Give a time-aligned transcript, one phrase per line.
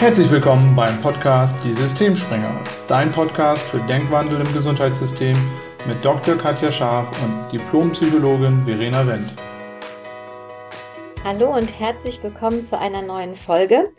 [0.00, 5.36] Herzlich willkommen beim Podcast Die Systemspringer, dein Podcast für Denkwandel im Gesundheitssystem
[5.88, 6.36] mit Dr.
[6.38, 9.34] Katja Scharf und Diplompsychologin Verena Wendt.
[11.24, 13.92] Hallo und herzlich willkommen zu einer neuen Folge.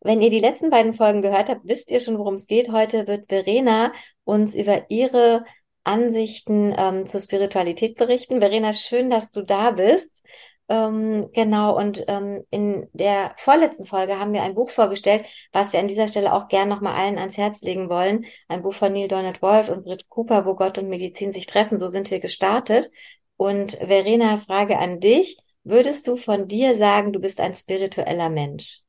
[0.00, 2.72] Wenn ihr die letzten beiden Folgen gehört habt, wisst ihr schon, worum es geht.
[2.72, 3.92] Heute wird Verena
[4.24, 5.44] uns über ihre
[5.84, 8.40] Ansichten ähm, zur Spiritualität berichten.
[8.40, 10.26] Verena, schön, dass du da bist.
[10.68, 15.78] Ähm, genau, und ähm, in der vorletzten Folge haben wir ein Buch vorgestellt, was wir
[15.78, 18.24] an dieser Stelle auch gern nochmal allen ans Herz legen wollen.
[18.48, 21.78] Ein Buch von Neil Donald Walsh und Britt Cooper, wo Gott und Medizin sich treffen.
[21.78, 22.90] So sind wir gestartet.
[23.36, 25.36] Und Verena, Frage an dich.
[25.62, 28.82] Würdest du von dir sagen, du bist ein spiritueller Mensch?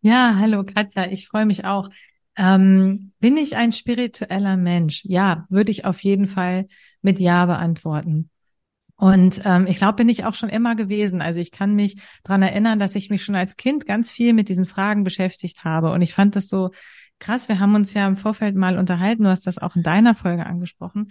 [0.00, 1.88] Ja, hallo Katja, ich freue mich auch.
[2.36, 5.02] Ähm, bin ich ein spiritueller Mensch?
[5.04, 6.66] Ja, würde ich auf jeden Fall
[7.00, 8.30] mit Ja beantworten.
[8.96, 11.20] Und ähm, ich glaube, bin ich auch schon immer gewesen.
[11.20, 14.48] Also ich kann mich dran erinnern, dass ich mich schon als Kind ganz viel mit
[14.48, 15.90] diesen Fragen beschäftigt habe.
[15.90, 16.70] Und ich fand das so
[17.18, 17.48] krass.
[17.48, 19.24] Wir haben uns ja im Vorfeld mal unterhalten.
[19.24, 21.10] Du hast das auch in deiner Folge angesprochen.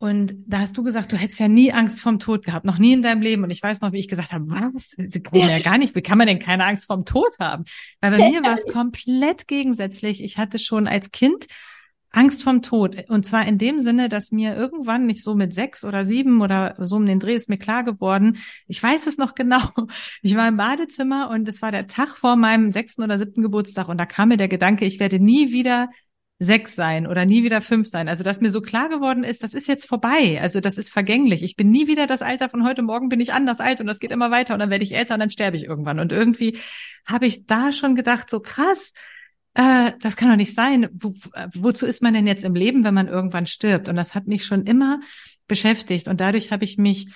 [0.00, 2.92] Und da hast du gesagt, du hättest ja nie Angst vorm Tod gehabt, noch nie
[2.92, 3.42] in deinem Leben.
[3.42, 4.90] Und ich weiß noch, wie ich gesagt habe, was?
[4.90, 5.48] Sie ja.
[5.48, 5.96] ja gar nicht.
[5.96, 7.64] Wie kann man denn keine Angst vorm Tod haben?
[8.00, 10.22] Weil bei mir war es komplett gegensätzlich.
[10.22, 11.46] Ich hatte schon als Kind
[12.10, 13.08] Angst vom Tod.
[13.08, 16.74] Und zwar in dem Sinne, dass mir irgendwann nicht so mit sechs oder sieben oder
[16.78, 18.38] so um den Dreh ist mir klar geworden.
[18.66, 19.70] Ich weiß es noch genau.
[20.22, 23.88] Ich war im Badezimmer und es war der Tag vor meinem sechsten oder siebten Geburtstag
[23.88, 25.88] und da kam mir der Gedanke, ich werde nie wieder
[26.40, 28.08] sechs sein oder nie wieder fünf sein.
[28.08, 30.38] Also, dass mir so klar geworden ist, das ist jetzt vorbei.
[30.40, 31.42] Also, das ist vergänglich.
[31.42, 33.98] Ich bin nie wieder das Alter von heute Morgen bin ich anders alt und das
[33.98, 35.98] geht immer weiter und dann werde ich älter und dann sterbe ich irgendwann.
[35.98, 36.58] Und irgendwie
[37.04, 38.92] habe ich da schon gedacht, so krass,
[39.58, 40.88] äh, das kann doch nicht sein.
[40.92, 41.12] Wo,
[41.54, 43.88] wozu ist man denn jetzt im Leben, wenn man irgendwann stirbt?
[43.88, 45.00] Und das hat mich schon immer
[45.48, 46.06] beschäftigt.
[46.06, 47.06] Und dadurch habe ich mich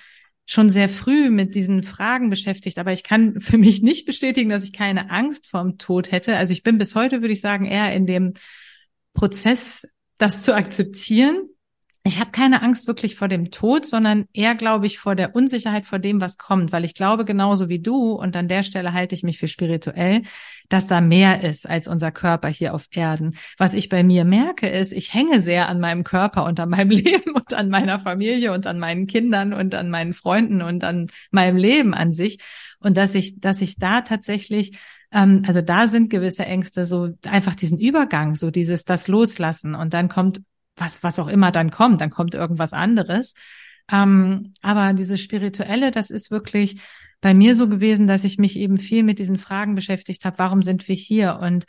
[0.45, 4.65] schon sehr früh mit diesen Fragen beschäftigt, aber ich kann für mich nicht bestätigen, dass
[4.65, 6.35] ich keine Angst vorm Tod hätte.
[6.35, 8.33] Also ich bin bis heute, würde ich sagen, eher in dem
[9.13, 11.47] Prozess, das zu akzeptieren.
[12.05, 15.85] Ich habe keine Angst wirklich vor dem Tod, sondern eher, glaube ich, vor der Unsicherheit
[15.85, 19.15] vor dem, was kommt, weil ich glaube genauso wie du, und an der Stelle halte
[19.15, 20.23] ich mich für spirituell,
[20.67, 23.37] dass da mehr ist als unser Körper hier auf Erden.
[23.57, 26.89] Was ich bei mir merke, ist, ich hänge sehr an meinem Körper und an meinem
[26.91, 31.09] Leben und an meiner Familie und an meinen Kindern und an meinen Freunden und an
[31.31, 32.39] meinem Leben an sich.
[32.81, 34.77] Und dass ich, dass ich da tatsächlich
[35.13, 39.93] ähm, also da sind gewisse Ängste, so einfach diesen Übergang, so dieses das Loslassen und
[39.93, 40.41] dann kommt
[40.75, 43.33] was, was auch immer dann kommt, dann kommt irgendwas anderes.
[43.91, 46.81] Ähm, aber dieses Spirituelle, das ist wirklich
[47.21, 50.39] bei mir so gewesen, dass ich mich eben viel mit diesen Fragen beschäftigt habe.
[50.39, 51.39] Warum sind wir hier?
[51.41, 51.65] Und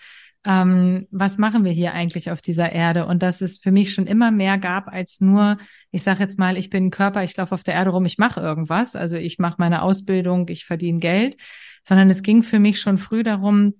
[0.46, 3.06] ähm, was machen wir hier eigentlich auf dieser Erde?
[3.06, 5.56] Und dass es für mich schon immer mehr gab als nur,
[5.90, 8.40] ich sage jetzt mal, ich bin Körper, ich laufe auf der Erde rum, ich mache
[8.40, 8.96] irgendwas.
[8.96, 11.36] Also ich mache meine Ausbildung, ich verdiene Geld,
[11.86, 13.74] sondern es ging für mich schon früh darum,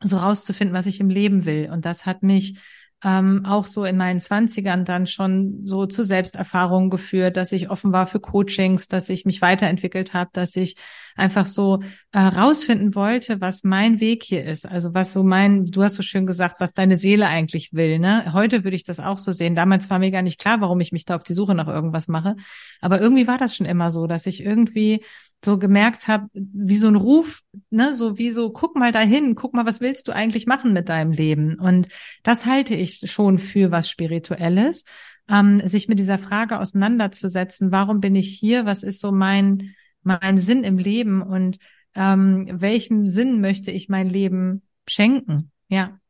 [0.00, 1.70] so rauszufinden, was ich im Leben will.
[1.72, 2.58] Und das hat mich
[3.04, 7.92] ähm, auch so in meinen Zwanzigern dann schon so zu Selbsterfahrungen geführt, dass ich offen
[7.92, 10.76] war für Coachings, dass ich mich weiterentwickelt habe, dass ich
[11.14, 11.80] einfach so
[12.12, 14.66] äh, rausfinden wollte, was mein Weg hier ist.
[14.66, 18.00] Also was so mein, du hast so schön gesagt, was deine Seele eigentlich will.
[18.00, 18.32] Ne?
[18.32, 19.54] Heute würde ich das auch so sehen.
[19.54, 22.08] Damals war mir gar nicht klar, warum ich mich da auf die Suche nach irgendwas
[22.08, 22.34] mache.
[22.80, 25.04] Aber irgendwie war das schon immer so, dass ich irgendwie
[25.44, 29.54] so gemerkt habe, wie so ein Ruf, ne, so wie so, guck mal dahin, guck
[29.54, 31.58] mal, was willst du eigentlich machen mit deinem Leben?
[31.58, 31.88] Und
[32.22, 34.84] das halte ich schon für was Spirituelles,
[35.30, 40.38] ähm, sich mit dieser Frage auseinanderzusetzen, warum bin ich hier, was ist so mein, mein
[40.38, 41.58] Sinn im Leben und
[41.94, 45.52] ähm, welchem Sinn möchte ich mein Leben schenken?
[45.68, 46.00] Ja.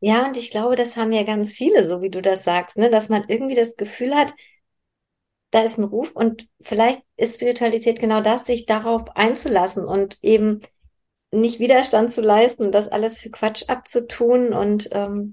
[0.00, 2.90] Ja, und ich glaube, das haben ja ganz viele, so wie du das sagst, ne,
[2.90, 4.34] dass man irgendwie das Gefühl hat,
[5.52, 10.62] da ist ein Ruf und vielleicht ist Spiritualität genau das, sich darauf einzulassen und eben
[11.30, 14.52] nicht Widerstand zu leisten, das alles für Quatsch abzutun.
[14.52, 15.32] Und ähm,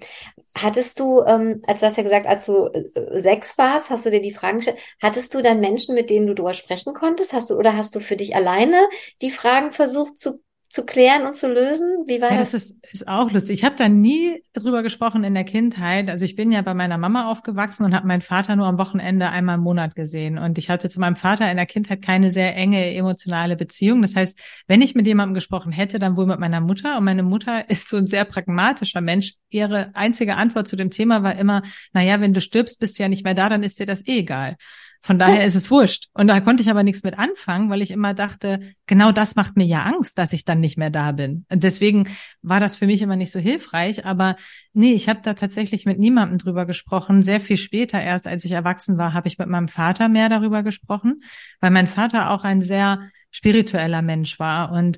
[0.56, 4.12] hattest du, ähm, als du hast ja gesagt, als du äh, sechs warst, hast du
[4.12, 7.34] dir die Fragen gestellt, hattest du dann Menschen, mit denen du darüber sprechen konntest?
[7.34, 8.88] Hast du oder hast du für dich alleine
[9.22, 12.06] die Fragen versucht zu zu klären und zu lösen?
[12.06, 12.52] Wie war ja, das?
[12.52, 13.60] Das ist, ist auch lustig.
[13.60, 16.10] Ich habe da nie drüber gesprochen in der Kindheit.
[16.10, 19.30] Also ich bin ja bei meiner Mama aufgewachsen und habe meinen Vater nur am Wochenende
[19.30, 20.38] einmal im Monat gesehen.
[20.38, 24.04] Und ich hatte zu meinem Vater in der Kindheit keine sehr enge emotionale Beziehung.
[24.04, 26.98] Das heißt, wenn ich mit jemandem gesprochen hätte, dann wohl mit meiner Mutter.
[26.98, 29.34] Und meine Mutter ist so ein sehr pragmatischer Mensch.
[29.50, 31.64] Ihre einzige Antwort zu dem Thema war immer,
[31.94, 34.06] na ja, wenn du stirbst, bist du ja nicht mehr da, dann ist dir das
[34.06, 34.56] eh egal.
[35.02, 36.08] Von daher ist es wurscht.
[36.14, 39.56] Und da konnte ich aber nichts mit anfangen, weil ich immer dachte, genau das macht
[39.56, 41.46] mir ja Angst, dass ich dann nicht mehr da bin.
[41.50, 42.10] Und deswegen
[42.42, 44.06] war das für mich immer nicht so hilfreich.
[44.06, 44.36] Aber
[44.74, 47.24] nee, ich habe da tatsächlich mit niemandem drüber gesprochen.
[47.24, 50.64] Sehr viel später, erst als ich erwachsen war, habe ich mit meinem Vater mehr darüber
[50.64, 51.24] gesprochen,
[51.62, 53.00] weil mein Vater auch ein sehr
[53.32, 54.72] spiritueller Mensch war.
[54.72, 54.98] Und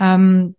[0.00, 0.56] ähm,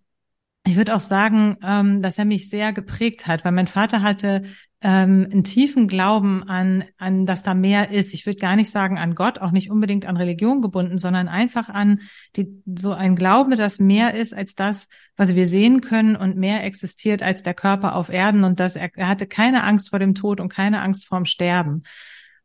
[0.65, 4.43] ich würde auch sagen, ähm, dass er mich sehr geprägt hat, weil mein Vater hatte
[4.81, 8.13] ähm, einen tiefen Glauben an, an, dass da mehr ist.
[8.13, 11.67] Ich würde gar nicht sagen an Gott, auch nicht unbedingt an Religion gebunden, sondern einfach
[11.67, 12.01] an
[12.37, 14.87] die, so ein Glaube, dass mehr ist als das,
[15.17, 18.89] was wir sehen können und mehr existiert als der Körper auf Erden und dass er,
[18.95, 21.83] er hatte keine Angst vor dem Tod und keine Angst vorm Sterben.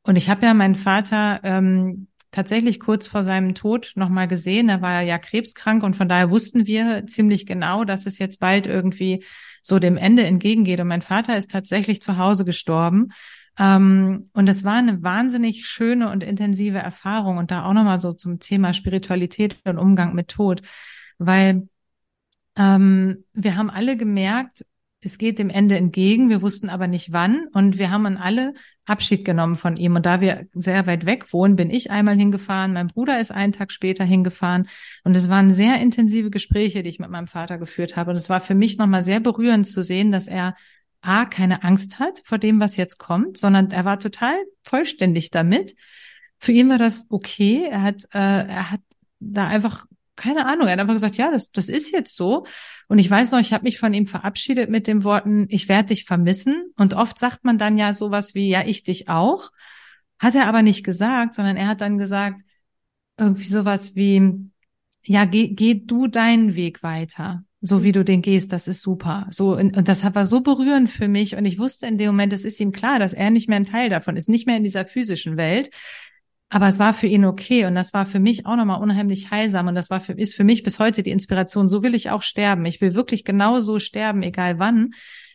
[0.02, 4.68] Und ich habe ja meinen Vater ähm, tatsächlich kurz vor seinem Tod nochmal gesehen.
[4.68, 8.66] Er war ja krebskrank und von daher wussten wir ziemlich genau, dass es jetzt bald
[8.66, 9.24] irgendwie
[9.62, 10.80] so dem Ende entgegengeht.
[10.80, 13.08] Und mein Vater ist tatsächlich zu Hause gestorben.
[13.58, 18.12] Ähm, und es war eine wahnsinnig schöne und intensive Erfahrung und da auch nochmal so
[18.12, 20.62] zum Thema Spiritualität und Umgang mit Tod,
[21.18, 21.68] weil
[22.56, 24.64] ähm, wir haben alle gemerkt,
[25.00, 28.54] es geht dem Ende entgegen, wir wussten aber nicht wann und wir haben an alle
[28.84, 29.94] Abschied genommen von ihm.
[29.94, 33.52] Und da wir sehr weit weg wohnen, bin ich einmal hingefahren, mein Bruder ist einen
[33.52, 34.68] Tag später hingefahren
[35.04, 38.10] und es waren sehr intensive Gespräche, die ich mit meinem Vater geführt habe.
[38.10, 40.56] Und es war für mich nochmal sehr berührend zu sehen, dass er
[41.00, 44.34] A, keine Angst hat vor dem, was jetzt kommt, sondern er war total
[44.64, 45.76] vollständig damit.
[46.38, 47.68] Für ihn war das okay.
[47.70, 48.80] Er hat, äh, er hat
[49.20, 49.86] da einfach
[50.18, 52.44] keine Ahnung, er hat einfach gesagt, ja, das, das ist jetzt so.
[52.88, 55.88] Und ich weiß noch, ich habe mich von ihm verabschiedet mit den Worten, ich werde
[55.88, 56.72] dich vermissen.
[56.76, 59.50] Und oft sagt man dann ja sowas wie, ja, ich dich auch.
[60.18, 62.42] Hat er aber nicht gesagt, sondern er hat dann gesagt,
[63.16, 64.50] irgendwie sowas wie,
[65.04, 69.26] ja, geh, geh du deinen Weg weiter, so wie du den gehst, das ist super.
[69.30, 71.36] So, und, und das war so berührend für mich.
[71.36, 73.64] Und ich wusste in dem Moment, es ist ihm klar, dass er nicht mehr ein
[73.64, 75.70] Teil davon ist, nicht mehr in dieser physischen Welt.
[76.50, 79.66] Aber es war für ihn okay und das war für mich auch nochmal unheimlich heilsam
[79.66, 81.68] und das war für, ist für mich bis heute die Inspiration.
[81.68, 82.64] So will ich auch sterben.
[82.64, 84.92] Ich will wirklich genau so sterben, egal wann,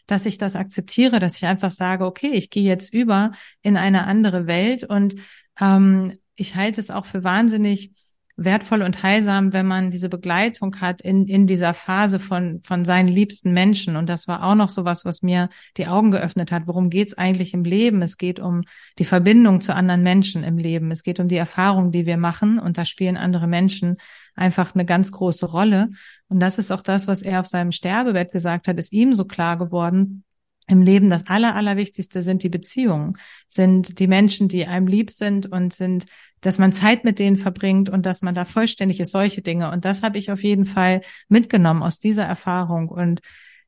[0.08, 3.32] dass ich das akzeptiere, dass ich einfach sage, okay, ich gehe jetzt über
[3.62, 5.16] in eine andere Welt und
[5.62, 7.92] ähm, ich halte es auch für wahnsinnig
[8.36, 13.08] wertvoll und heilsam, wenn man diese Begleitung hat in, in dieser Phase von, von seinen
[13.08, 13.96] liebsten Menschen.
[13.96, 16.64] Und das war auch noch so was, was mir die Augen geöffnet hat.
[16.66, 18.02] Worum geht's eigentlich im Leben?
[18.02, 18.64] Es geht um
[18.98, 20.90] die Verbindung zu anderen Menschen im Leben.
[20.90, 22.58] Es geht um die Erfahrungen, die wir machen.
[22.58, 23.98] Und da spielen andere Menschen
[24.36, 25.90] einfach eine ganz große Rolle.
[26.28, 29.26] Und das ist auch das, was er auf seinem Sterbebett gesagt hat, ist ihm so
[29.26, 30.24] klar geworden,
[30.68, 33.18] im Leben das Aller, Allerwichtigste sind die Beziehungen,
[33.48, 36.06] sind die Menschen, die einem lieb sind und sind,
[36.42, 39.72] dass man Zeit mit denen verbringt und dass man da vollständig ist, solche Dinge.
[39.72, 42.90] Und das habe ich auf jeden Fall mitgenommen aus dieser Erfahrung.
[42.90, 43.22] Und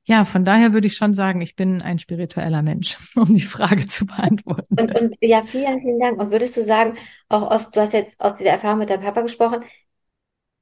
[0.06, 3.88] ja, von daher würde ich schon sagen, ich bin ein spiritueller Mensch, um die Frage
[3.88, 4.76] zu beantworten.
[4.80, 6.20] Und, und ja, vielen, vielen Dank.
[6.20, 6.96] Und würdest du sagen,
[7.28, 9.64] auch aus, du hast jetzt aus dieser Erfahrung mit deinem Papa gesprochen,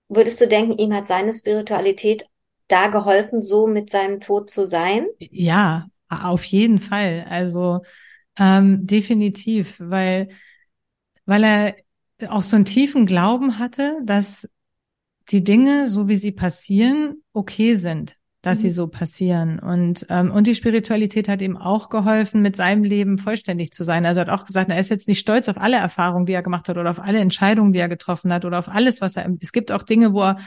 [0.07, 2.25] würdest du denken, ihm hat seine Spiritualität
[2.67, 5.07] da geholfen, so mit seinem Tod zu sein?
[5.19, 5.87] Ja,
[6.21, 7.25] auf jeden Fall.
[7.29, 7.81] Also
[8.37, 10.29] ähm, definitiv, weil,
[11.25, 11.75] weil er
[12.29, 14.47] auch so einen tiefen Glauben hatte, dass
[15.29, 18.61] die Dinge, so wie sie passieren, okay sind, dass mhm.
[18.61, 19.59] sie so passieren.
[19.59, 24.05] Und, ähm, und die Spiritualität hat ihm auch geholfen, mit seinem Leben vollständig zu sein.
[24.05, 26.43] Also er hat auch gesagt, er ist jetzt nicht stolz auf alle Erfahrungen, die er
[26.43, 29.29] gemacht hat oder auf alle Entscheidungen, die er getroffen hat oder auf alles, was er.
[29.41, 30.37] Es gibt auch Dinge, wo er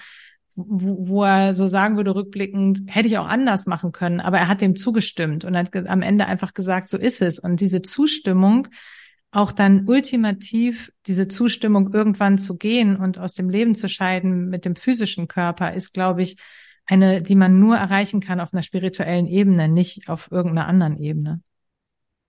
[0.57, 4.49] wo, wo er so sagen würde, rückblickend, hätte ich auch anders machen können, aber er
[4.49, 7.39] hat dem zugestimmt und hat am Ende einfach gesagt, so ist es.
[7.39, 8.69] Und diese Zustimmung,
[9.31, 14.65] auch dann ultimativ diese Zustimmung irgendwann zu gehen und aus dem Leben zu scheiden mit
[14.65, 16.37] dem physischen Körper, ist, glaube ich,
[16.87, 21.43] eine, die man nur erreichen kann auf einer spirituellen Ebene, nicht auf irgendeiner anderen Ebene.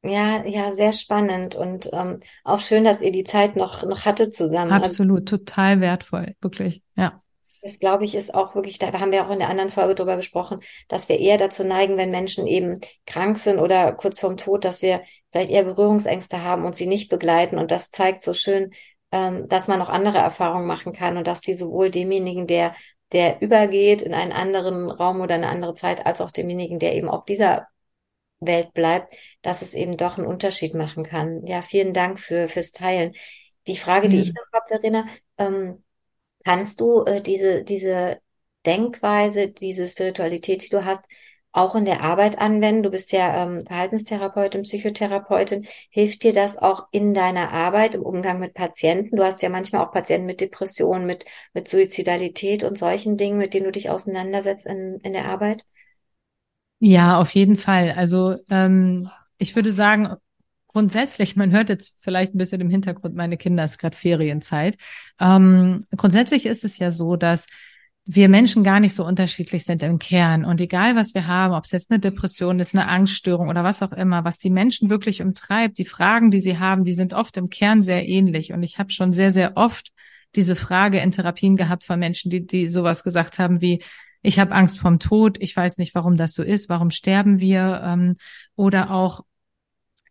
[0.04, 4.32] Ja, ja, sehr spannend und ähm, auch schön, dass ihr die Zeit noch noch hatte
[4.32, 4.72] zusammen.
[4.72, 7.22] Absolut, total wertvoll, wirklich, ja.
[7.62, 10.16] Das glaube ich ist auch wirklich, da haben wir auch in der anderen Folge drüber
[10.16, 14.64] gesprochen, dass wir eher dazu neigen, wenn Menschen eben krank sind oder kurz vorm Tod,
[14.66, 17.58] dass wir vielleicht eher Berührungsängste haben und sie nicht begleiten.
[17.58, 18.72] Und das zeigt so schön,
[19.12, 22.76] ähm, dass man noch andere Erfahrungen machen kann und dass die sowohl demjenigen, der,
[23.12, 27.10] der übergeht in einen anderen Raum oder eine andere Zeit, als auch demjenigen, der eben
[27.10, 27.68] auf dieser
[28.40, 31.44] Welt bleibt, dass es eben doch einen Unterschied machen kann.
[31.44, 33.14] Ja, vielen Dank für, fürs Teilen.
[33.68, 34.24] Die Frage, die mhm.
[34.24, 35.06] ich noch habe, Verena,
[35.38, 35.84] ähm,
[36.48, 38.22] Kannst du äh, diese, diese
[38.66, 41.04] Denkweise, diese Spiritualität, die du hast,
[41.52, 42.84] auch in der Arbeit anwenden?
[42.84, 45.68] Du bist ja ähm, Verhaltenstherapeutin, Psychotherapeutin.
[45.90, 49.18] Hilft dir das auch in deiner Arbeit, im Umgang mit Patienten?
[49.18, 53.54] Du hast ja manchmal auch Patienten mit Depressionen, mit, mit Suizidalität und solchen Dingen, mit
[53.54, 55.66] denen du dich auseinandersetzt in, in der Arbeit?
[56.80, 57.92] Ja, auf jeden Fall.
[57.92, 60.16] Also ähm, ich würde sagen,
[60.78, 64.78] grundsätzlich, man hört jetzt vielleicht ein bisschen im Hintergrund, meine Kinder ist gerade Ferienzeit.
[65.20, 67.48] Ähm, grundsätzlich ist es ja so, dass
[68.06, 70.46] wir Menschen gar nicht so unterschiedlich sind im Kern.
[70.46, 73.82] Und egal, was wir haben, ob es jetzt eine Depression ist, eine Angststörung oder was
[73.82, 77.38] auch immer, was die Menschen wirklich umtreibt, die Fragen, die sie haben, die sind oft
[77.38, 78.54] im Kern sehr ähnlich.
[78.54, 79.90] Und ich habe schon sehr, sehr oft
[80.36, 83.82] diese Frage in Therapien gehabt von Menschen, die, die sowas gesagt haben wie,
[84.22, 87.82] ich habe Angst vom Tod, ich weiß nicht, warum das so ist, warum sterben wir
[87.84, 88.16] ähm,
[88.56, 89.22] oder auch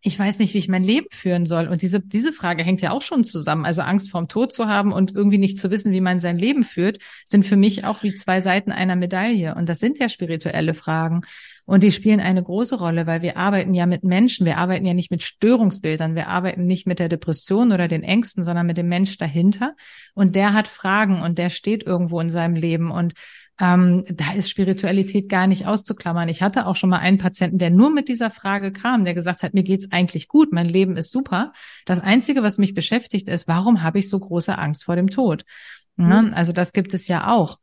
[0.01, 1.67] ich weiß nicht, wie ich mein Leben führen soll.
[1.67, 3.65] Und diese, diese Frage hängt ja auch schon zusammen.
[3.65, 6.63] Also Angst vorm Tod zu haben und irgendwie nicht zu wissen, wie man sein Leben
[6.63, 9.55] führt, sind für mich auch wie zwei Seiten einer Medaille.
[9.55, 11.21] Und das sind ja spirituelle Fragen.
[11.65, 14.45] Und die spielen eine große Rolle, weil wir arbeiten ja mit Menschen.
[14.45, 16.15] Wir arbeiten ja nicht mit Störungsbildern.
[16.15, 19.75] Wir arbeiten nicht mit der Depression oder den Ängsten, sondern mit dem Mensch dahinter.
[20.13, 22.89] Und der hat Fragen und der steht irgendwo in seinem Leben.
[22.89, 23.13] Und
[23.59, 26.29] ähm, da ist Spiritualität gar nicht auszuklammern.
[26.29, 29.41] Ich hatte auch schon mal einen Patienten, der nur mit dieser Frage kam, der gesagt
[29.41, 31.53] hat, mir geht's eigentlich gut, mein Leben ist super.
[31.85, 35.43] Das Einzige, was mich beschäftigt, ist, warum habe ich so große Angst vor dem Tod?
[35.97, 36.33] Ja, mhm.
[36.33, 37.59] also das gibt es ja auch.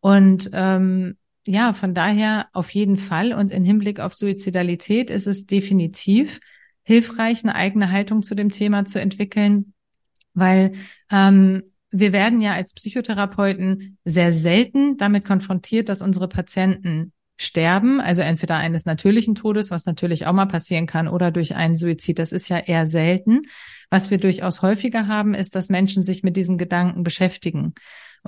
[0.00, 3.32] Und ähm, ja, von daher auf jeden Fall.
[3.32, 6.40] Und in Hinblick auf Suizidalität ist es definitiv
[6.82, 9.72] hilfreich, eine eigene Haltung zu dem Thema zu entwickeln,
[10.34, 10.72] weil
[11.10, 18.22] ähm, wir werden ja als Psychotherapeuten sehr selten damit konfrontiert, dass unsere Patienten sterben, also
[18.22, 22.18] entweder eines natürlichen Todes, was natürlich auch mal passieren kann, oder durch einen Suizid.
[22.18, 23.42] Das ist ja eher selten.
[23.90, 27.74] Was wir durchaus häufiger haben, ist, dass Menschen sich mit diesen Gedanken beschäftigen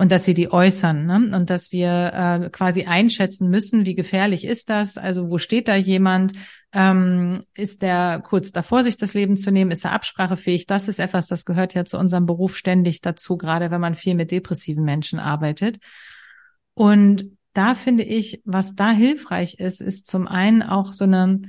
[0.01, 1.29] und dass sie die äußern ne?
[1.31, 4.97] und dass wir äh, quasi einschätzen müssen, wie gefährlich ist das?
[4.97, 6.33] Also wo steht da jemand?
[6.73, 9.69] Ähm, ist der kurz davor, sich das Leben zu nehmen?
[9.69, 10.65] Ist er absprachefähig?
[10.65, 14.15] Das ist etwas, das gehört ja zu unserem Beruf ständig dazu, gerade wenn man viel
[14.15, 15.77] mit depressiven Menschen arbeitet.
[16.73, 21.43] Und da finde ich, was da hilfreich ist, ist zum einen auch so eine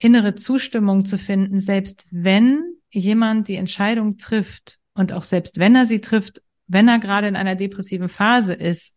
[0.00, 5.86] innere Zustimmung zu finden, selbst wenn jemand die Entscheidung trifft und auch selbst wenn er
[5.86, 8.96] sie trifft, wenn er gerade in einer depressiven Phase ist,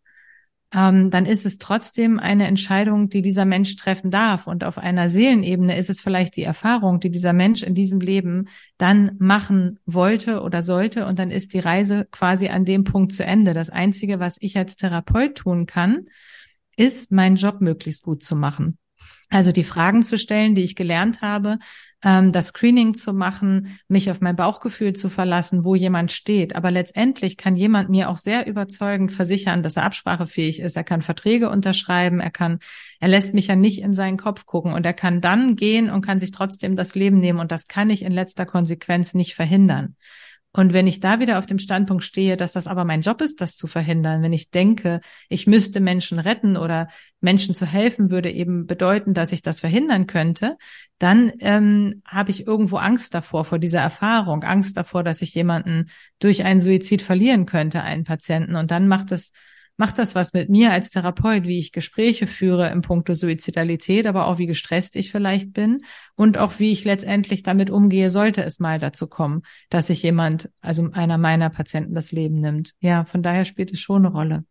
[0.71, 4.45] ähm, dann ist es trotzdem eine Entscheidung, die dieser Mensch treffen darf.
[4.45, 8.49] Und auf einer Seelenebene ist es vielleicht die Erfahrung, die dieser Mensch in diesem Leben
[8.77, 11.07] dann machen wollte oder sollte.
[11.07, 13.53] Und dann ist die Reise quasi an dem Punkt zu Ende.
[13.53, 16.05] Das Einzige, was ich als Therapeut tun kann,
[16.75, 18.77] ist, meinen Job möglichst gut zu machen.
[19.29, 21.59] Also die Fragen zu stellen, die ich gelernt habe,
[22.03, 26.55] ähm, das Screening zu machen, mich auf mein Bauchgefühl zu verlassen, wo jemand steht.
[26.55, 30.77] Aber letztendlich kann jemand mir auch sehr überzeugend versichern, dass er absprachefähig ist.
[30.77, 32.59] Er kann Verträge unterschreiben, er kann,
[32.99, 36.05] er lässt mich ja nicht in seinen Kopf gucken und er kann dann gehen und
[36.05, 37.39] kann sich trotzdem das Leben nehmen.
[37.39, 39.95] Und das kann ich in letzter Konsequenz nicht verhindern.
[40.51, 43.39] Und wenn ich da wieder auf dem Standpunkt stehe, dass das aber mein Job ist,
[43.39, 46.87] das zu verhindern, wenn ich denke, ich müsste Menschen retten oder
[47.21, 50.57] Menschen zu helfen, würde eben bedeuten, dass ich das verhindern könnte,
[50.97, 55.91] dann ähm, habe ich irgendwo Angst davor, vor dieser Erfahrung, Angst davor, dass ich jemanden
[56.17, 58.55] durch einen Suizid verlieren könnte, einen Patienten.
[58.55, 59.31] Und dann macht es
[59.79, 64.27] macht das was mit mir als Therapeut, wie ich Gespräche führe im Punkto Suizidalität, aber
[64.27, 65.79] auch wie gestresst ich vielleicht bin
[66.15, 70.49] und auch wie ich letztendlich damit umgehe, sollte es mal dazu kommen, dass sich jemand,
[70.59, 72.73] also einer meiner Patienten das Leben nimmt.
[72.81, 74.43] Ja, von daher spielt es schon eine Rolle.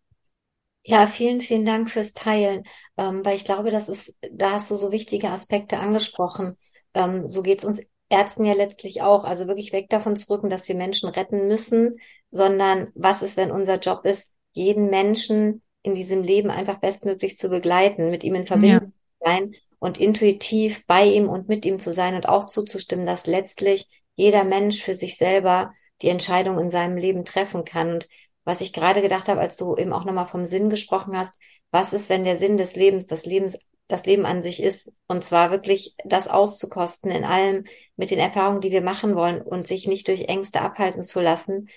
[0.86, 2.62] Ja, vielen, vielen Dank fürs Teilen,
[2.96, 6.56] ähm, weil ich glaube, das ist, da hast du so wichtige Aspekte angesprochen.
[6.94, 10.66] Ähm, so geht's uns Ärzten ja letztlich auch, also wirklich weg davon zu rücken, dass
[10.68, 11.98] wir Menschen retten müssen,
[12.30, 17.48] sondern was ist, wenn unser Job ist, jeden Menschen in diesem Leben einfach bestmöglich zu
[17.48, 18.88] begleiten, mit ihm in Verbindung ja.
[18.88, 23.26] zu sein und intuitiv bei ihm und mit ihm zu sein und auch zuzustimmen, dass
[23.26, 23.86] letztlich
[24.16, 25.72] jeder Mensch für sich selber
[26.02, 27.94] die Entscheidung in seinem Leben treffen kann.
[27.94, 28.08] Und
[28.44, 31.34] was ich gerade gedacht habe, als du eben auch nochmal vom Sinn gesprochen hast,
[31.70, 35.24] was ist, wenn der Sinn des Lebens, das Lebens, das Leben an sich ist, und
[35.24, 37.64] zwar wirklich das auszukosten in allem
[37.96, 41.68] mit den Erfahrungen, die wir machen wollen und sich nicht durch Ängste abhalten zu lassen,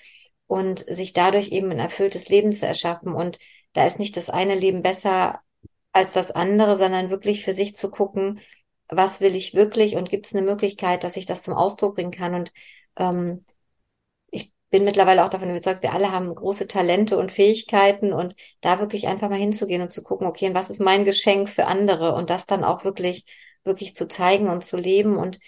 [0.52, 3.14] und sich dadurch eben ein erfülltes Leben zu erschaffen.
[3.14, 3.38] Und
[3.72, 5.40] da ist nicht das eine Leben besser
[5.92, 8.38] als das andere, sondern wirklich für sich zu gucken,
[8.90, 12.10] was will ich wirklich und gibt es eine Möglichkeit, dass ich das zum Ausdruck bringen
[12.10, 12.34] kann.
[12.34, 12.52] Und
[12.98, 13.46] ähm,
[14.30, 18.78] ich bin mittlerweile auch davon überzeugt, wir alle haben große Talente und Fähigkeiten und da
[18.78, 22.14] wirklich einfach mal hinzugehen und zu gucken, okay, und was ist mein Geschenk für andere
[22.14, 23.24] und das dann auch wirklich,
[23.64, 25.38] wirklich zu zeigen und zu leben und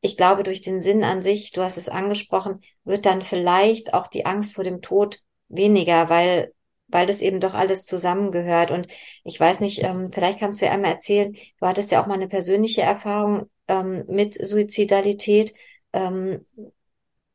[0.00, 4.06] ich glaube, durch den Sinn an sich, du hast es angesprochen, wird dann vielleicht auch
[4.06, 6.54] die Angst vor dem Tod weniger, weil,
[6.88, 8.70] weil das eben doch alles zusammengehört.
[8.70, 8.86] Und
[9.24, 12.14] ich weiß nicht, ähm, vielleicht kannst du ja einmal erzählen, du hattest ja auch mal
[12.14, 15.52] eine persönliche Erfahrung ähm, mit Suizidalität.
[15.92, 16.46] Ähm,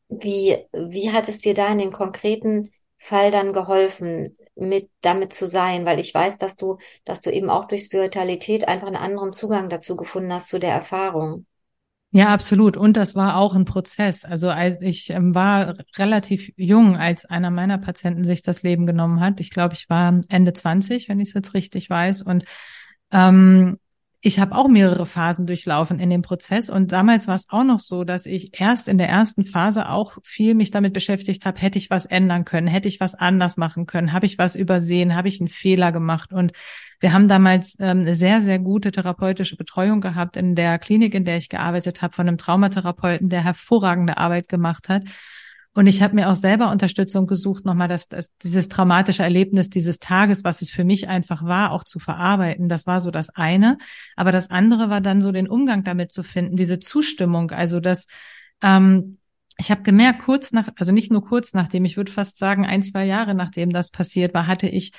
[0.10, 5.48] wie, wie hat es dir da in den konkreten Fall dann geholfen, mit damit zu
[5.48, 5.86] sein?
[5.86, 9.70] Weil ich weiß, dass du, dass du eben auch durch Spiritualität einfach einen anderen Zugang
[9.70, 11.46] dazu gefunden hast zu der Erfahrung.
[12.16, 12.78] Ja, absolut.
[12.78, 14.24] Und das war auch ein Prozess.
[14.24, 19.42] Also ich ähm, war relativ jung, als einer meiner Patienten sich das Leben genommen hat.
[19.42, 22.22] Ich glaube, ich war Ende 20, wenn ich es jetzt richtig weiß.
[22.22, 22.46] Und
[23.12, 23.80] ähm,
[24.26, 27.80] ich habe auch mehrere Phasen durchlaufen in dem Prozess und damals war es auch noch
[27.80, 31.78] so, dass ich erst in der ersten Phase auch viel mich damit beschäftigt habe, hätte
[31.78, 35.28] ich was ändern können, hätte ich was anders machen können, habe ich was übersehen, habe
[35.28, 36.54] ich einen Fehler gemacht und
[37.00, 41.24] wir haben damals ähm, eine sehr, sehr gute therapeutische Betreuung gehabt in der Klinik, in
[41.24, 45.04] der ich gearbeitet habe, von einem Traumatherapeuten, der hervorragende Arbeit gemacht hat.
[45.76, 50.00] Und ich habe mir auch selber Unterstützung gesucht, nochmal das, das, dieses traumatische Erlebnis dieses
[50.00, 52.70] Tages, was es für mich einfach war, auch zu verarbeiten.
[52.70, 53.78] Das war so das eine.
[54.16, 57.52] Aber das andere war dann so den Umgang damit zu finden, diese Zustimmung.
[57.52, 58.08] Also das,
[58.62, 59.18] ähm,
[59.58, 62.82] ich habe gemerkt, kurz nach, also nicht nur kurz nachdem, ich würde fast sagen, ein,
[62.82, 64.94] zwei Jahre nachdem das passiert war, hatte ich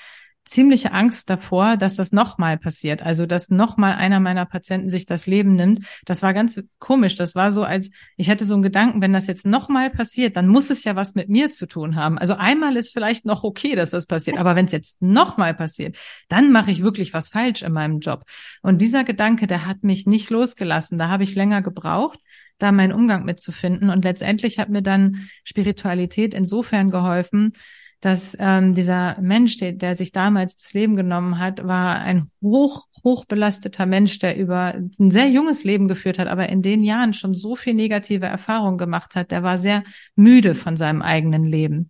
[0.46, 3.02] ziemliche Angst davor, dass das nochmal passiert.
[3.02, 5.84] Also, dass nochmal einer meiner Patienten sich das Leben nimmt.
[6.06, 7.16] Das war ganz komisch.
[7.16, 10.48] Das war so, als ich hätte so einen Gedanken, wenn das jetzt nochmal passiert, dann
[10.48, 12.16] muss es ja was mit mir zu tun haben.
[12.16, 14.38] Also einmal ist vielleicht noch okay, dass das passiert.
[14.38, 15.96] Aber wenn es jetzt nochmal passiert,
[16.28, 18.24] dann mache ich wirklich was falsch in meinem Job.
[18.62, 20.96] Und dieser Gedanke, der hat mich nicht losgelassen.
[20.96, 22.20] Da habe ich länger gebraucht
[22.58, 23.90] da meinen Umgang mitzufinden.
[23.90, 27.52] Und letztendlich hat mir dann Spiritualität insofern geholfen,
[28.00, 32.86] dass ähm, dieser Mensch, der, der sich damals das Leben genommen hat, war ein hoch,
[33.02, 37.14] hoch belasteter Mensch, der über ein sehr junges Leben geführt hat, aber in den Jahren
[37.14, 39.30] schon so viel negative Erfahrungen gemacht hat.
[39.30, 39.82] Der war sehr
[40.14, 41.88] müde von seinem eigenen Leben.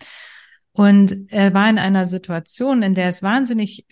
[0.73, 3.87] Und er war in einer Situation, in der es wahnsinnig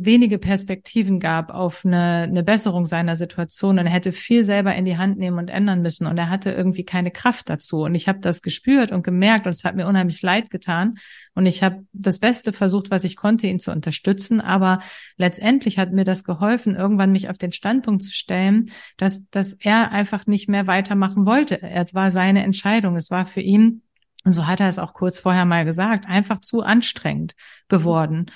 [0.00, 4.84] wenige Perspektiven gab auf eine, eine Besserung seiner Situation und er hätte viel selber in
[4.84, 8.08] die Hand nehmen und ändern müssen und er hatte irgendwie keine Kraft dazu und ich
[8.08, 10.96] habe das gespürt und gemerkt und es hat mir unheimlich leid getan
[11.34, 14.80] und ich habe das Beste versucht, was ich konnte, ihn zu unterstützen, aber
[15.16, 19.92] letztendlich hat mir das geholfen, irgendwann mich auf den Standpunkt zu stellen, dass dass er
[19.92, 21.62] einfach nicht mehr weitermachen wollte.
[21.62, 23.82] Es war seine Entscheidung, es war für ihn
[24.24, 27.34] und so hat er es auch kurz vorher mal gesagt, einfach zu anstrengend
[27.68, 28.26] geworden.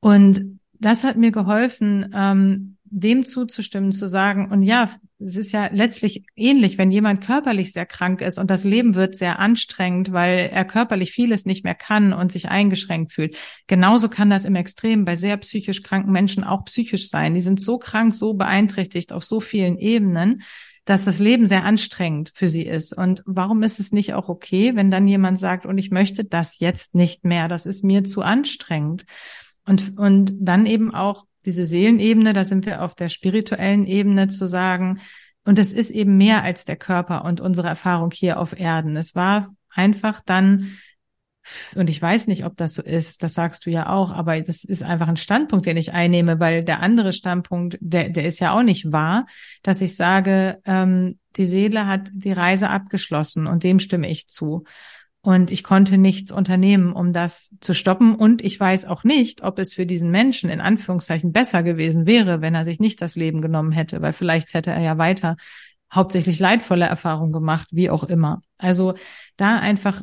[0.00, 4.88] Und das hat mir geholfen, ähm, dem zuzustimmen, zu sagen, und ja,
[5.18, 9.16] es ist ja letztlich ähnlich, wenn jemand körperlich sehr krank ist und das Leben wird
[9.16, 13.36] sehr anstrengend, weil er körperlich vieles nicht mehr kann und sich eingeschränkt fühlt.
[13.66, 17.34] Genauso kann das im Extrem bei sehr psychisch kranken Menschen auch psychisch sein.
[17.34, 20.42] Die sind so krank, so beeinträchtigt auf so vielen Ebenen,
[20.84, 22.92] dass das Leben sehr anstrengend für sie ist.
[22.92, 26.58] Und warum ist es nicht auch okay, wenn dann jemand sagt, und ich möchte das
[26.58, 29.04] jetzt nicht mehr, das ist mir zu anstrengend.
[29.66, 34.46] Und, und dann eben auch diese Seelenebene, da sind wir auf der spirituellen Ebene zu
[34.46, 35.00] sagen,
[35.44, 38.96] und es ist eben mehr als der Körper und unsere Erfahrung hier auf Erden.
[38.96, 40.76] Es war einfach dann,
[41.74, 44.64] und ich weiß nicht, ob das so ist, das sagst du ja auch, aber das
[44.64, 48.56] ist einfach ein Standpunkt, den ich einnehme, weil der andere Standpunkt, der, der ist ja
[48.56, 49.26] auch nicht wahr,
[49.62, 54.64] dass ich sage, ähm, die Seele hat die Reise abgeschlossen und dem stimme ich zu.
[55.24, 58.14] Und ich konnte nichts unternehmen, um das zu stoppen.
[58.14, 62.42] Und ich weiß auch nicht, ob es für diesen Menschen in Anführungszeichen besser gewesen wäre,
[62.42, 65.38] wenn er sich nicht das Leben genommen hätte, weil vielleicht hätte er ja weiter
[65.90, 68.42] hauptsächlich leidvolle Erfahrungen gemacht, wie auch immer.
[68.58, 68.96] Also
[69.38, 70.02] da einfach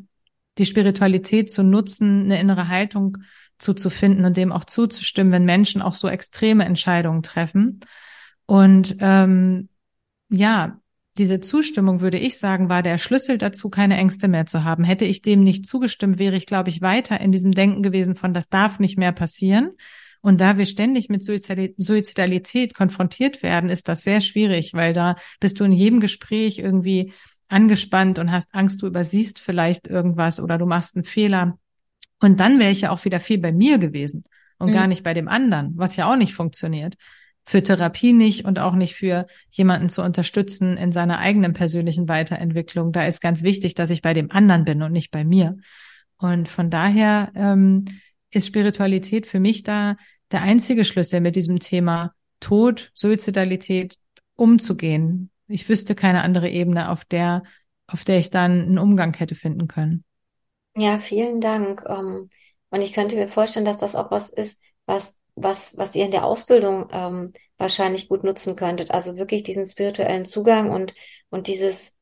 [0.57, 3.19] die Spiritualität zu nutzen, eine innere Haltung
[3.59, 7.79] zuzufinden und dem auch zuzustimmen, wenn Menschen auch so extreme Entscheidungen treffen.
[8.47, 9.69] Und ähm,
[10.29, 10.80] ja,
[11.21, 14.83] diese Zustimmung, würde ich sagen, war der Schlüssel dazu, keine Ängste mehr zu haben.
[14.83, 18.33] Hätte ich dem nicht zugestimmt, wäre ich, glaube ich, weiter in diesem Denken gewesen von,
[18.33, 19.73] das darf nicht mehr passieren.
[20.21, 25.59] Und da wir ständig mit Suizidalität konfrontiert werden, ist das sehr schwierig, weil da bist
[25.59, 27.13] du in jedem Gespräch irgendwie
[27.47, 31.59] angespannt und hast Angst, du übersiehst vielleicht irgendwas oder du machst einen Fehler.
[32.19, 34.23] Und dann wäre ich ja auch wieder viel bei mir gewesen
[34.57, 34.73] und mhm.
[34.73, 36.95] gar nicht bei dem anderen, was ja auch nicht funktioniert
[37.45, 42.91] für Therapie nicht und auch nicht für jemanden zu unterstützen in seiner eigenen persönlichen Weiterentwicklung.
[42.91, 45.57] Da ist ganz wichtig, dass ich bei dem anderen bin und nicht bei mir.
[46.17, 47.85] Und von daher ähm,
[48.29, 49.97] ist Spiritualität für mich da
[50.31, 53.97] der einzige Schlüssel mit diesem Thema Tod, Suizidalität
[54.35, 55.29] umzugehen.
[55.47, 57.43] Ich wüsste keine andere Ebene, auf der,
[57.87, 60.03] auf der ich dann einen Umgang hätte finden können.
[60.75, 61.83] Ja, vielen Dank.
[61.87, 62.29] Ähm,
[62.69, 66.11] und ich könnte mir vorstellen, dass das auch was ist, was was, was ihr in
[66.11, 68.91] der Ausbildung ähm, wahrscheinlich gut nutzen könntet.
[68.91, 70.93] Also wirklich diesen spirituellen Zugang und,
[71.29, 71.93] und dieses,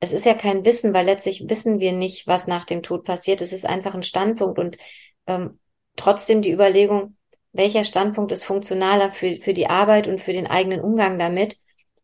[0.00, 3.40] es ist ja kein Wissen, weil letztlich wissen wir nicht, was nach dem Tod passiert.
[3.40, 4.78] Es ist einfach ein Standpunkt und
[5.26, 5.58] ähm,
[5.96, 7.16] trotzdem die Überlegung,
[7.52, 11.58] welcher Standpunkt ist funktionaler für, für die Arbeit und für den eigenen Umgang damit.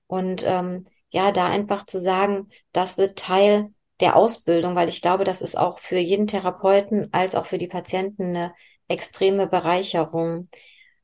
[0.06, 5.24] Und ähm, ja, da einfach zu sagen, das wird Teil der Ausbildung, weil ich glaube,
[5.24, 8.54] das ist auch für jeden Therapeuten als auch für die Patienten eine
[8.90, 10.48] extreme Bereicherung.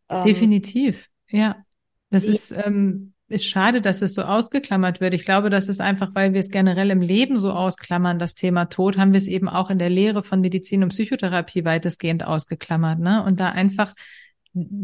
[0.08, 1.56] Ähm, Definitiv, ja.
[2.10, 5.14] Das ist, ähm, ist schade, dass es so ausgeklammert wird.
[5.14, 8.66] Ich glaube, das ist einfach, weil wir es generell im Leben so ausklammern, das Thema
[8.66, 13.00] Tod, haben wir es eben auch in der Lehre von Medizin und Psychotherapie weitestgehend ausgeklammert,
[13.00, 13.24] ne?
[13.24, 13.94] Und da einfach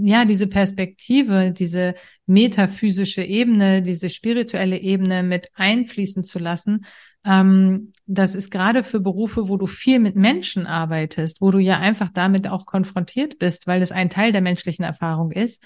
[0.04, 1.94] ja, diese Perspektive, diese
[2.26, 6.84] metaphysische Ebene, diese spirituelle Ebene mit einfließen zu lassen,
[7.24, 11.78] ähm, das ist gerade für Berufe, wo du viel mit Menschen arbeitest, wo du ja
[11.78, 15.62] einfach damit auch konfrontiert bist, weil es ein Teil der menschlichen Erfahrung ist,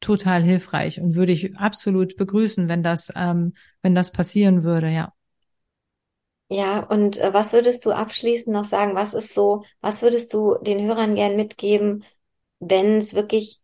[0.00, 5.12] total hilfreich und würde ich absolut begrüßen, wenn das, ähm, wenn das passieren würde, ja.
[6.48, 8.94] Ja, und äh, was würdest du abschließend noch sagen?
[8.94, 12.04] Was ist so, was würdest du den Hörern gern mitgeben,
[12.60, 13.60] wenn es wirklich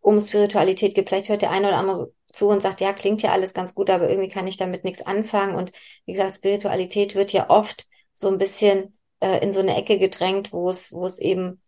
[0.00, 1.08] um Spiritualität geht?
[1.08, 3.90] Vielleicht hört der eine oder andere zu und sagt, ja, klingt ja alles ganz gut,
[3.90, 5.54] aber irgendwie kann ich damit nichts anfangen.
[5.54, 5.72] Und
[6.06, 10.52] wie gesagt, Spiritualität wird ja oft so ein bisschen äh, in so eine Ecke gedrängt,
[10.52, 11.60] wo es, wo es eben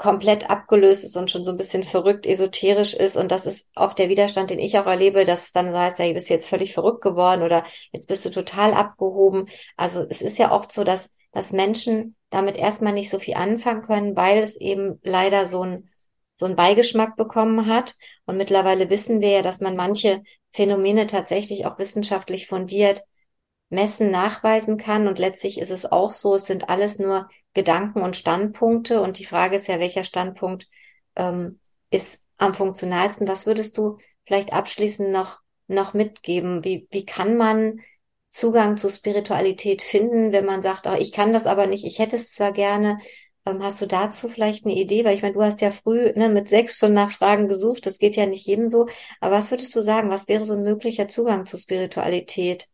[0.00, 3.16] komplett abgelöst ist und schon so ein bisschen verrückt, esoterisch ist.
[3.18, 5.98] Und das ist oft der Widerstand, den ich auch erlebe, dass es dann so heißt,
[5.98, 9.46] ja, bist jetzt völlig verrückt geworden oder jetzt bist du total abgehoben.
[9.76, 13.82] Also es ist ja oft so, dass, dass Menschen damit erstmal nicht so viel anfangen
[13.82, 15.90] können, weil es eben leider so ein,
[16.40, 17.94] so ein Beigeschmack bekommen hat.
[18.24, 20.22] Und mittlerweile wissen wir ja, dass man manche
[20.52, 23.04] Phänomene tatsächlich auch wissenschaftlich fundiert
[23.68, 25.06] messen, nachweisen kann.
[25.06, 29.02] Und letztlich ist es auch so, es sind alles nur Gedanken und Standpunkte.
[29.02, 30.66] Und die Frage ist ja, welcher Standpunkt
[31.14, 33.28] ähm, ist am funktionalsten?
[33.28, 36.64] Was würdest du vielleicht abschließend noch, noch mitgeben?
[36.64, 37.80] Wie, wie kann man
[38.30, 42.16] Zugang zu Spiritualität finden, wenn man sagt, oh, ich kann das aber nicht, ich hätte
[42.16, 42.98] es zwar gerne.
[43.46, 45.04] Ähm, hast du dazu vielleicht eine Idee?
[45.04, 47.98] Weil ich meine, du hast ja früh ne, mit sechs schon nach Fragen gesucht, das
[47.98, 48.86] geht ja nicht jedem so.
[49.20, 52.68] Aber was würdest du sagen, was wäre so ein möglicher Zugang zu Spiritualität?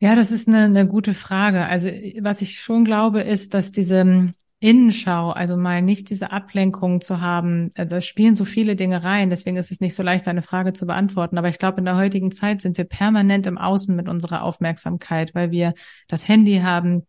[0.00, 1.66] Ja, das ist eine, eine gute Frage.
[1.66, 1.88] Also
[2.20, 7.20] was ich schon glaube, ist, dass diese hm, Innenschau, also mal nicht diese Ablenkung zu
[7.20, 9.30] haben, äh, da spielen so viele Dinge rein.
[9.30, 11.38] Deswegen ist es nicht so leicht, eine Frage zu beantworten.
[11.38, 15.34] Aber ich glaube, in der heutigen Zeit sind wir permanent im Außen mit unserer Aufmerksamkeit,
[15.34, 15.74] weil wir
[16.08, 17.06] das Handy haben,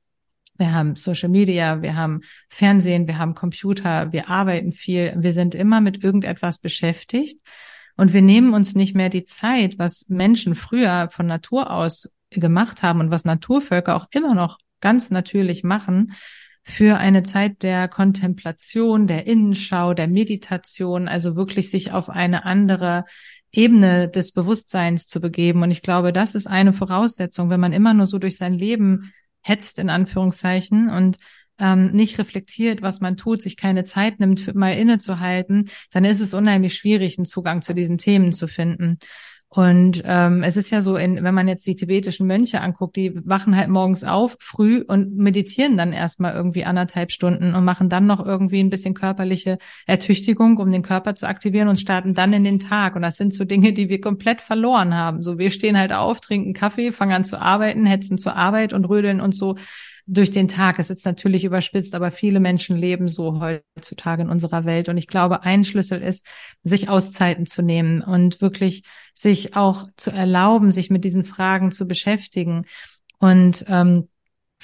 [0.57, 5.55] wir haben Social Media, wir haben Fernsehen, wir haben Computer, wir arbeiten viel, wir sind
[5.55, 7.39] immer mit irgendetwas beschäftigt.
[7.97, 12.83] Und wir nehmen uns nicht mehr die Zeit, was Menschen früher von Natur aus gemacht
[12.83, 16.13] haben und was Naturvölker auch immer noch ganz natürlich machen,
[16.67, 23.05] für eine Zeit der Kontemplation, der Innenschau, der Meditation, also wirklich sich auf eine andere
[23.51, 25.61] Ebene des Bewusstseins zu begeben.
[25.61, 29.13] Und ich glaube, das ist eine Voraussetzung, wenn man immer nur so durch sein Leben
[29.45, 31.17] hetzt, in Anführungszeichen, und
[31.59, 36.33] ähm, nicht reflektiert, was man tut, sich keine Zeit nimmt, mal innezuhalten, dann ist es
[36.33, 38.97] unheimlich schwierig, einen Zugang zu diesen Themen zu finden.
[39.55, 43.13] Und ähm, es ist ja so, in, wenn man jetzt die tibetischen Mönche anguckt, die
[43.25, 48.05] wachen halt morgens auf, früh und meditieren dann erstmal irgendwie anderthalb Stunden und machen dann
[48.05, 52.43] noch irgendwie ein bisschen körperliche Ertüchtigung, um den Körper zu aktivieren und starten dann in
[52.43, 52.97] den Tag.
[52.97, 55.23] Und das sind so Dinge, die wir komplett verloren haben.
[55.23, 58.83] So, wir stehen halt auf, trinken Kaffee, fangen an zu arbeiten, hetzen zur Arbeit und
[58.83, 59.55] rödeln uns so
[60.07, 60.77] durch den Tag.
[60.79, 64.89] Es ist natürlich überspitzt, aber viele Menschen leben so heutzutage in unserer Welt.
[64.89, 66.25] Und ich glaube, ein Schlüssel ist,
[66.61, 71.87] sich Auszeiten zu nehmen und wirklich sich auch zu erlauben, sich mit diesen Fragen zu
[71.87, 72.63] beschäftigen.
[73.19, 74.09] Und ähm,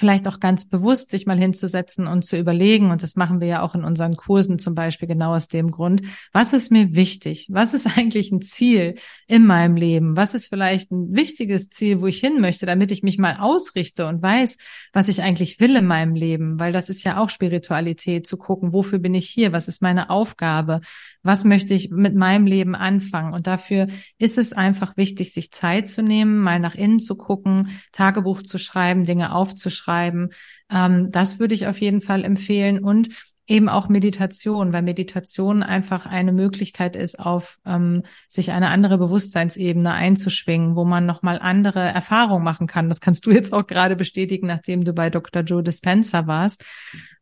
[0.02, 3.62] vielleicht auch ganz bewusst sich mal hinzusetzen und zu überlegen, und das machen wir ja
[3.62, 7.46] auch in unseren Kursen zum Beispiel genau aus dem Grund, was ist mir wichtig?
[7.52, 8.96] Was ist eigentlich ein Ziel
[9.28, 10.16] in meinem Leben?
[10.16, 14.08] Was ist vielleicht ein wichtiges Ziel, wo ich hin möchte, damit ich mich mal ausrichte
[14.08, 14.56] und weiß,
[14.92, 16.58] was ich eigentlich will in meinem Leben?
[16.58, 19.52] Weil das ist ja auch Spiritualität, zu gucken, wofür bin ich hier?
[19.52, 20.80] Was ist meine Aufgabe?
[21.22, 23.34] Was möchte ich mit meinem Leben anfangen?
[23.34, 23.86] Und dafür
[24.18, 28.58] ist es einfach wichtig, sich Zeit zu nehmen, mal nach innen zu gucken, Tagebuch zu
[28.58, 29.91] schreiben, Dinge aufzuschreiben.
[30.00, 33.08] Ähm, das würde ich auf jeden Fall empfehlen und
[33.46, 39.92] eben auch Meditation, weil Meditation einfach eine Möglichkeit ist, auf ähm, sich eine andere Bewusstseinsebene
[39.92, 42.88] einzuschwingen, wo man nochmal andere Erfahrungen machen kann.
[42.88, 45.42] Das kannst du jetzt auch gerade bestätigen, nachdem du bei Dr.
[45.42, 46.64] Joe Dispenza warst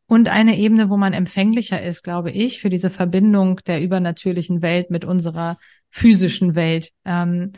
[0.06, 4.90] und eine Ebene, wo man empfänglicher ist, glaube ich, für diese Verbindung der übernatürlichen Welt
[4.90, 5.56] mit unserer
[5.88, 6.90] physischen Welt.
[7.04, 7.52] Ähm,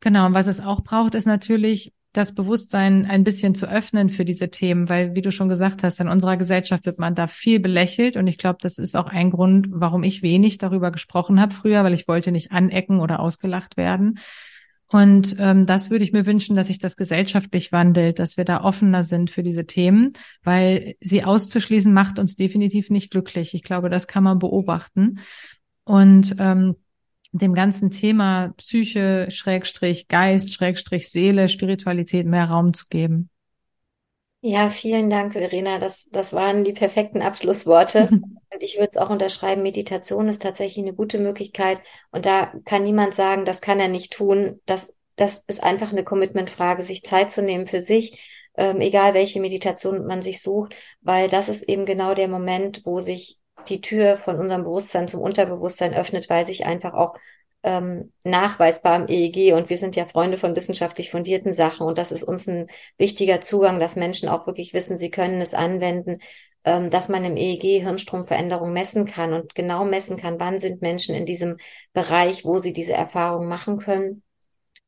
[0.00, 4.24] genau, und was es auch braucht, ist natürlich das Bewusstsein ein bisschen zu öffnen für
[4.24, 7.60] diese Themen, weil, wie du schon gesagt hast, in unserer Gesellschaft wird man da viel
[7.60, 11.54] belächelt und ich glaube, das ist auch ein Grund, warum ich wenig darüber gesprochen habe
[11.54, 14.18] früher, weil ich wollte nicht anecken oder ausgelacht werden.
[14.88, 18.62] Und ähm, das würde ich mir wünschen, dass sich das gesellschaftlich wandelt, dass wir da
[18.62, 20.10] offener sind für diese Themen,
[20.44, 23.52] weil sie auszuschließen macht uns definitiv nicht glücklich.
[23.54, 25.18] Ich glaube, das kann man beobachten.
[25.84, 26.76] Und ähm,
[27.32, 33.30] dem ganzen Thema Psyche, Schrägstrich, Geist, Schrägstrich, Seele, Spiritualität mehr Raum zu geben.
[34.40, 35.78] Ja, vielen Dank, Verena.
[35.78, 38.08] Das, das waren die perfekten Abschlussworte.
[38.56, 41.80] Und ich würde es auch unterschreiben, Meditation ist tatsächlich eine gute Möglichkeit.
[42.10, 44.60] Und da kann niemand sagen, das kann er nicht tun.
[44.64, 49.40] Das, das ist einfach eine Commitment-Frage, sich Zeit zu nehmen für sich, ähm, egal welche
[49.40, 54.18] Meditation man sich sucht, weil das ist eben genau der Moment, wo sich die Tür
[54.18, 57.14] von unserem Bewusstsein zum Unterbewusstsein öffnet, weil sich einfach auch
[57.62, 62.12] ähm, nachweisbar im EEG und wir sind ja Freunde von wissenschaftlich fundierten Sachen und das
[62.12, 66.20] ist uns ein wichtiger Zugang, dass Menschen auch wirklich wissen, sie können es anwenden,
[66.64, 71.14] ähm, dass man im EEG Hirnstromveränderung messen kann und genau messen kann, wann sind Menschen
[71.14, 71.56] in diesem
[71.92, 74.22] Bereich, wo sie diese Erfahrung machen können.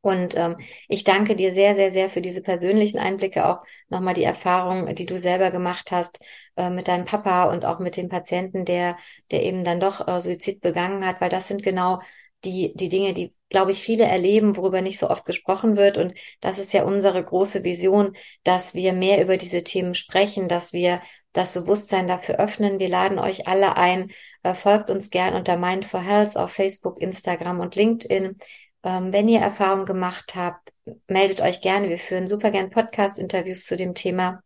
[0.00, 0.56] Und ähm,
[0.88, 5.06] ich danke dir sehr, sehr, sehr für diese persönlichen Einblicke, auch nochmal die Erfahrung, die
[5.06, 6.18] du selber gemacht hast
[6.56, 8.96] äh, mit deinem Papa und auch mit dem Patienten, der,
[9.32, 12.00] der eben dann doch äh, Suizid begangen hat, weil das sind genau
[12.44, 15.98] die, die Dinge, die, glaube ich, viele erleben, worüber nicht so oft gesprochen wird.
[15.98, 20.72] Und das ist ja unsere große Vision, dass wir mehr über diese Themen sprechen, dass
[20.72, 21.00] wir
[21.32, 22.78] das Bewusstsein dafür öffnen.
[22.78, 24.12] Wir laden euch alle ein,
[24.44, 28.36] äh, folgt uns gern unter Mind for Health auf Facebook, Instagram und LinkedIn.
[28.84, 30.72] Ähm, wenn ihr Erfahrungen gemacht habt,
[31.08, 31.88] meldet euch gerne.
[31.88, 34.42] Wir führen super gern Podcast-Interviews zu dem Thema.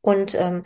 [0.00, 0.64] Und ähm,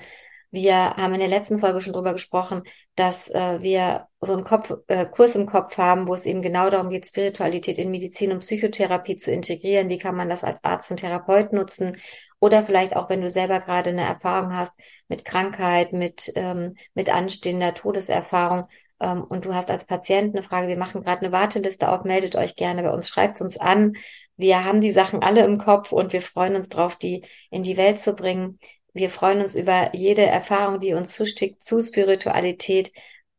[0.50, 2.62] wir haben in der letzten Folge schon drüber gesprochen,
[2.94, 6.70] dass äh, wir so einen Kopf, äh, Kurs im Kopf haben, wo es eben genau
[6.70, 9.88] darum geht, Spiritualität in Medizin und Psychotherapie zu integrieren.
[9.88, 11.96] Wie kann man das als Arzt und Therapeut nutzen?
[12.40, 14.72] Oder vielleicht auch, wenn du selber gerade eine Erfahrung hast
[15.08, 18.66] mit Krankheit, mit, ähm, mit anstehender Todeserfahrung,
[19.00, 22.36] ähm, und du hast als Patient eine Frage, wir machen gerade eine Warteliste auf, meldet
[22.36, 23.94] euch gerne bei uns, schreibt uns an.
[24.36, 27.76] Wir haben die Sachen alle im Kopf und wir freuen uns drauf, die in die
[27.76, 28.58] Welt zu bringen.
[28.92, 32.92] Wir freuen uns über jede Erfahrung, die uns zustickt zu Spiritualität.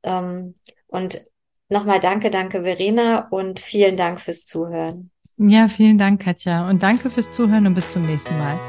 [0.03, 0.55] Ähm,
[0.87, 1.21] und
[1.69, 5.11] nochmal danke, danke Verena und vielen Dank fürs Zuhören.
[5.37, 6.67] Ja, vielen Dank, Katja.
[6.67, 8.59] Und danke fürs Zuhören und bis zum nächsten Mal.